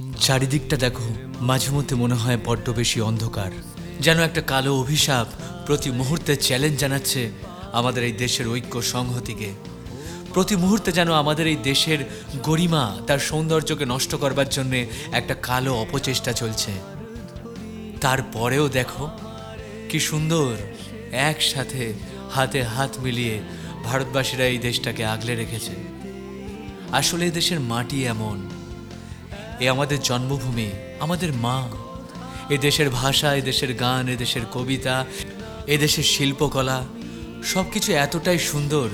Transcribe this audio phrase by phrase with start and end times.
[0.00, 1.02] চারিদিকটা দেখো,
[1.40, 3.50] মাঝে মধ্যে মনে হয় বড্ড বেশি অন্ধকার।
[4.00, 5.26] যেন একটা কালো অভিশাপ
[5.66, 7.30] প্রতি মুহূর্তে চ্যালেঞ্জ জানাচ্ছে
[7.72, 9.54] আমাদের এই দেশের ঐক্য সংহতিকে।
[10.32, 11.98] প্রতি মুহূর্তে যেন আমাদের এই দেশের
[12.42, 16.72] গরিমা তার সৌন্দর্যকে নষ্ট করবার জন্যে একটা কালো অপচেষ্টা চলছে।
[18.00, 19.10] তারপরেও দেখো,
[19.90, 20.56] কি সুন্দর
[21.12, 21.92] একসাথে
[22.30, 23.40] হাতে হাত মিলিয়ে
[23.84, 25.74] ভারতবাসীরা এই দেশটাকে আগলে রেখেছে।
[26.92, 28.36] আসলে এই দেশের মাটি এমন
[29.60, 31.68] এ আমাদের জন্মভূমি, আমাদের মা।
[32.50, 35.04] এ দেশের ভাষা, এ দেশের গান, এ দেশের কবিতা,
[35.66, 36.84] এ দেশের শিল্পকলা
[37.42, 38.88] সব কিছু এতটাই সুন্দর।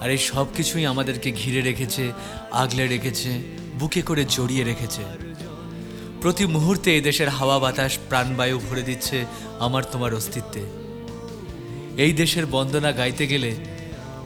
[0.00, 2.12] আর এই সব কিছুই আমাদেরকে ঘিরে রেখেছে,
[2.52, 3.42] আগলে রেখেছে,
[3.78, 5.02] বুকে করে জড়িয়ে রেখেছে।
[6.20, 9.24] প্রতি মুহূর্তে এই দেশের হাওয়া বাতাস প্রাণবায়ু ভরে দিচ্ছে
[9.58, 10.60] আমার তোমার অস্তিত্বে।
[11.96, 13.54] এই দেশের বন্দনা গাইতে গেলে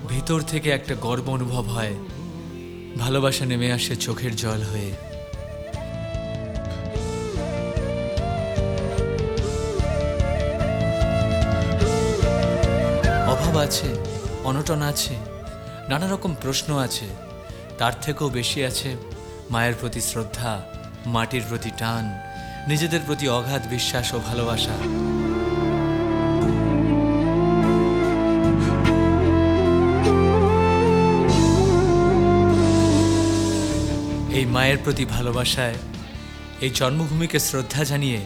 [0.09, 1.95] ভিতর থেকে একটা গর্ব অনুভব হয়।
[2.99, 5.16] ভালোবাসা নেমে আসে চোখের জল হয়ে।
[13.37, 13.89] অভাব আছে,
[14.49, 15.15] অনটন আছে
[15.91, 17.09] নানা রকম প্রশ্ন আছে।
[17.79, 18.91] তার থেকেও বেশি আছে
[19.53, 20.53] মায়ের প্রতি শ্রদ্ধা,
[21.15, 22.05] মাটির প্রতি টান,
[22.71, 24.77] নিজেদের প্রতি অগাধ বিশ্বাস ও ভালোবাসা।
[34.39, 35.77] এই মায়ের প্রতি ভালোবাসায়
[36.65, 38.21] এই জন্মভূমিকে শ্রদ্ধা জানিয়ে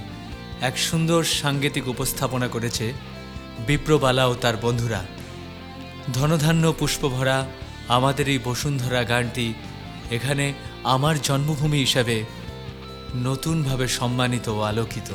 [0.69, 2.87] এক সুন্দর সাংগীতিক উপস্থাপনা করেছে
[3.67, 5.01] বিপ্রবালা ও তার বন্ধুরা,
[6.17, 7.37] ধনধান্য পুষ্পভরা,
[7.97, 9.47] আমাদের এই বসুন্ধরা গানটি
[10.17, 10.47] এখানে
[10.95, 12.17] আমার জন্মভূমি হিসাবে
[13.27, 15.09] নতুনভাবে সম্মানিত ও আলোকিত।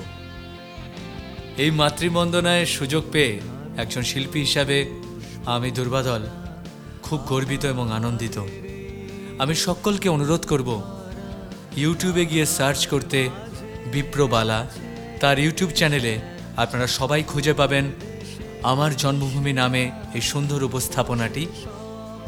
[1.63, 3.33] এই মাতৃবন্দনায় সুযোগ পেয়ে
[3.81, 4.77] একজন শিল্পী হিসাবে
[5.55, 6.23] আমি দুর্বাদল,
[7.05, 8.37] খুব গর্বিত এবং আনন্দিত।
[9.43, 10.69] আমি সকলকে অনুরোধ করব,
[11.81, 13.19] ইউটিউবে গিয়ে সার্চ করতে
[13.93, 14.59] বিপ্রবালা,
[15.21, 16.13] তার ইউটিউব চ্যানেলে
[16.63, 17.85] আপনারা সবাই খুঁজে পাবেন
[18.71, 21.47] আমার জন্মভূমি নামে এই সুন্দর উপস্থাপনাটি।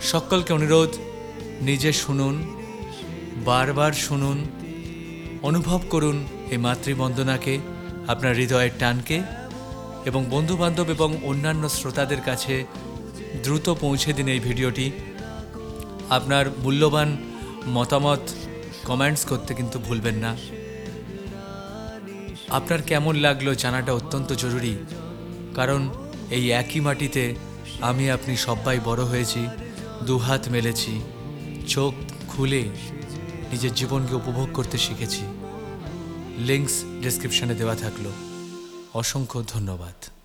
[0.01, 0.91] সকলকে অনুরোধ,
[1.61, 2.35] নিজে শুনুন,
[3.45, 4.37] বারবার শুনুন,
[5.41, 6.17] অনুভব করুন
[6.51, 7.59] এই মাতৃবন্দনাকে,
[8.07, 9.17] আপনার হৃদয়ের টানকে
[10.05, 12.65] এবং বন্ধুবান্ধব এবং অন্যান্য শ্রোতাদের কাছে
[13.43, 14.91] দ্রুত পৌঁছে দিন এই ভিডিওটি।
[16.09, 17.09] আপনার মূল্যবান
[17.67, 18.23] মতামত
[18.85, 20.31] কমেন্টস করতে কিন্তু ভুলবেন না।
[22.49, 24.73] আপনার কেমন লাগল জানাটা অত্যন্ত জরুরি।
[25.55, 25.81] কারণ
[26.31, 27.35] এই একই মাটিতে
[27.81, 29.47] আমি আপনি সবাই বড় হয়েছি,
[30.05, 31.01] দুহাত মেলেছি,
[31.67, 31.93] চোখ
[32.27, 32.63] খুলে
[33.51, 35.21] নিজের জীবনকে উপভোগ করতে শিখেছি।
[36.37, 38.05] লিঙ্কস ডেসক্রিপশানে দেওয়া থাকল।
[38.93, 40.16] অসংখ্য ধন্যবাদ।